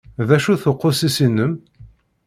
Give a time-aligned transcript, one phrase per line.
[0.27, 1.53] D acu-t uqusis-inem?